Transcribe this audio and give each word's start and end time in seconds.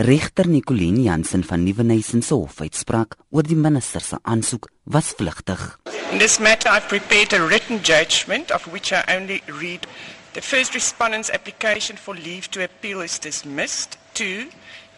Regter 0.00 0.48
Nicoline 0.48 1.02
Jansen 1.02 1.44
van 1.44 1.62
Nieuwenhuizen 1.62 2.22
se 2.22 2.34
hof 2.34 2.60
uitspraak 2.64 3.18
oor 3.30 3.44
die 3.44 3.56
minister 3.56 4.00
se 4.00 4.16
aansoek 4.22 4.70
was 4.84 5.10
vlugtig. 5.18 5.60
In 6.12 6.18
this 6.18 6.38
matter 6.38 6.72
I've 6.72 6.88
prepared 6.88 7.34
a 7.36 7.46
written 7.46 7.82
judgment 7.84 8.50
of 8.50 8.64
which 8.72 8.92
I 8.92 9.02
only 9.16 9.42
read 9.60 9.86
the 10.32 10.40
first 10.40 10.72
respondent's 10.72 11.30
application 11.30 11.98
for 11.98 12.14
leave 12.14 12.48
to 12.50 12.62
appeal 12.62 13.02
is 13.02 13.18
dismissed. 13.18 13.98
2 14.12 14.48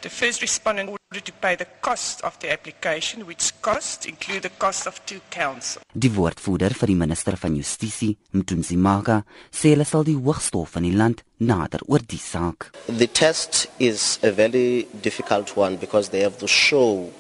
The 0.01 0.11
first 0.11 0.41
respondent 0.41 0.91
to 1.21 1.33
pay 1.33 1.57
the 1.57 1.67
cost 1.81 2.23
of 2.23 2.39
the 2.41 2.51
application, 2.51 3.27
which 3.27 3.53
costs 3.61 4.07
include 4.07 4.43
the 4.43 4.51
cost 4.59 4.87
of 4.87 5.01
two 5.05 5.21
counsel. 5.31 5.83
Die 5.93 6.11
woordvoerder 6.15 6.73
vir 6.79 6.93
die 6.93 6.97
minister 6.97 7.37
van 7.37 7.57
Justisie, 7.57 8.17
Mthunzi 8.33 8.77
Maga, 8.77 9.23
sê 9.53 9.75
hulle 9.75 9.85
sal 9.85 10.07
die 10.09 10.17
Hooggeregshof 10.17 10.77
van 10.79 10.87
die 10.89 10.95
land 10.97 11.25
nader 11.39 11.85
oor 11.87 12.01
die 12.01 12.21
saak. 12.23 12.71
The 12.87 13.11
test 13.11 13.67
is 13.79 14.19
a 14.23 14.31
very 14.33 14.87
difficult 15.03 15.57
one 15.57 15.77
because 15.77 16.09
they 16.11 16.23
have 16.23 16.39
to 16.39 16.49
show 16.49 17.11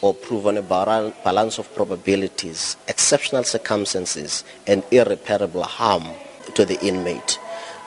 or 0.00 0.14
prove 0.14 0.46
on 0.46 0.56
a 0.56 0.62
balance 0.62 1.58
of 1.58 1.72
probabilities, 1.74 2.76
exceptional 2.86 3.44
circumstances, 3.44 4.44
and 4.66 4.84
irreparable 4.90 5.64
harm 5.64 6.04
to 6.54 6.64
the 6.64 6.78
inmate. 6.86 7.38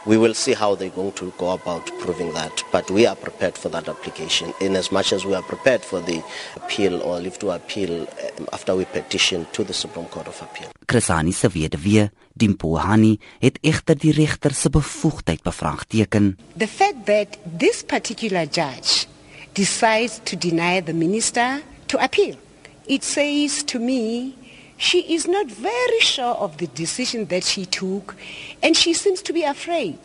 We 0.06 0.18
will 0.18 0.34
see 0.34 0.54
how 0.54 0.74
they're 0.74 0.90
going 0.90 1.12
to 1.14 1.32
go 1.38 1.52
about 1.52 1.86
proving 2.00 2.34
that, 2.34 2.64
but 2.72 2.90
we 2.90 3.06
are 3.06 3.16
prepared 3.16 3.56
for 3.56 3.70
that 3.70 3.88
application 3.88 4.52
in 4.60 4.76
as 4.76 4.92
much 4.92 5.14
as 5.14 5.26
we 5.26 5.36
are 5.36 5.44
prepared 5.44 5.82
for 5.82 6.00
the 6.00 6.24
appeal 6.56 7.02
or 7.04 7.20
leave 7.20 7.38
to 7.38 7.52
appeal 7.52 8.02
um, 8.02 8.48
after 8.52 8.76
we 8.76 8.86
petition 8.86 9.46
to 9.52 9.64
the 9.64 9.74
Supreme 9.74 10.08
Court 10.08 10.28
of 10.28 10.42
Appeal. 10.42 10.72
Krisani 10.88 11.32
se 11.32 11.50
weduwee, 11.50 12.10
Dimpo 12.34 12.80
Hani, 12.80 13.20
het 13.40 13.60
egter 13.62 13.96
die 13.96 14.12
regter 14.12 14.54
se 14.54 14.70
bevoegdheid 14.70 15.44
bevraagteken. 15.44 16.38
The 16.58 16.68
fact 16.68 17.06
that 17.06 17.38
this 17.60 17.84
particular 17.84 18.48
judge 18.50 19.08
decides 19.54 20.20
to 20.24 20.36
deny 20.36 20.82
the 20.82 20.94
minister 20.94 21.62
to 21.86 22.02
appeal, 22.02 22.36
it 22.88 23.04
says 23.04 23.64
to 23.66 23.80
me 23.80 24.34
she 24.82 25.14
is 25.14 25.28
not 25.28 25.46
very 25.46 26.00
sure 26.00 26.34
of 26.46 26.58
the 26.58 26.66
decision 26.66 27.26
that 27.26 27.44
she 27.44 27.66
took 27.68 28.16
and 28.64 28.76
she 28.76 28.94
seems 28.94 29.22
to 29.22 29.32
be 29.32 29.44
afraid 29.44 30.00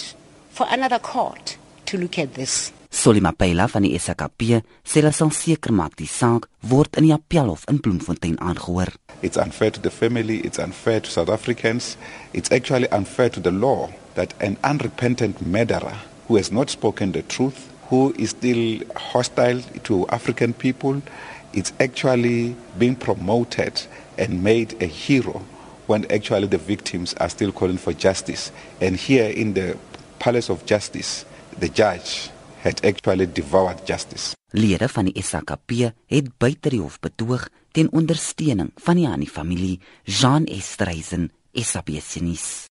for 0.50 0.66
another 0.68 0.98
court 0.98 1.56
to 1.86 1.96
look 1.96 2.18
at 2.18 2.34
this. 2.34 2.72
Solima 2.90 3.32
Pela 3.32 3.66
van 3.72 3.86
die 3.86 3.96
SKP 3.96 4.60
sê 4.84 5.00
hulle 5.00 5.12
sal 5.16 5.32
seker 5.32 5.72
maak 5.72 5.96
die 5.96 6.08
saak 6.08 6.44
word 6.68 6.92
in 7.00 7.08
die 7.08 7.14
appelhof 7.16 7.64
in 7.72 7.80
Bloemfontein 7.80 8.36
aangehoor. 8.36 8.92
It's 9.22 9.40
unfair 9.40 9.70
to 9.72 9.80
the 9.80 9.90
family, 9.90 10.42
it's 10.44 10.58
unfair 10.58 11.00
to 11.00 11.10
South 11.10 11.32
Africans, 11.32 11.96
it's 12.34 12.52
actually 12.52 12.88
unfair 12.90 13.30
to 13.30 13.40
the 13.40 13.52
law 13.52 13.88
that 14.14 14.34
an 14.40 14.58
unrepentant 14.62 15.40
murderer 15.46 15.96
who 16.28 16.36
has 16.36 16.52
not 16.52 16.68
spoken 16.68 17.12
the 17.12 17.22
truth, 17.22 17.72
who 17.88 18.12
is 18.18 18.36
still 18.36 18.80
hostile 18.94 19.60
to 19.84 20.06
African 20.08 20.52
people, 20.52 21.00
it's 21.56 21.72
actually 21.80 22.54
being 22.78 22.94
promoted 22.94 23.82
and 24.18 24.42
made 24.42 24.76
a 24.82 24.86
hero 24.86 25.42
when 25.86 26.04
actually 26.12 26.46
the 26.46 26.58
victims 26.58 27.14
are 27.14 27.30
still 27.30 27.52
calling 27.52 27.78
for 27.78 27.92
justice. 27.92 28.52
And 28.80 28.96
here 28.96 29.30
in 29.30 29.54
the 29.54 29.76
Palace 30.18 30.50
of 30.50 30.66
Justice, 30.66 31.24
the 31.58 31.68
judge 31.68 32.30
had 32.60 32.84
actually 32.84 33.26
devoured 33.26 33.86
justice. 33.86 34.34
Lede 34.50 34.88
van 34.88 35.08
die 35.10 35.22
SAKP 35.22 35.72
het 36.08 36.30
buite 36.38 36.70
die 36.72 36.80
hof 36.80 37.00
betoog 37.02 37.48
ten 37.76 37.90
ondersteuning 37.92 38.70
van 38.86 38.96
die 38.96 39.08
Hani 39.08 39.26
familie 39.28 39.80
Jean 40.04 40.46
Estreisen, 40.46 41.30
SABC 41.52 42.22
nuus. 42.24 42.64